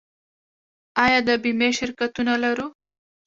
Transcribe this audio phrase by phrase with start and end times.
[1.03, 2.67] آیا د بیمې شرکتونه لرو؟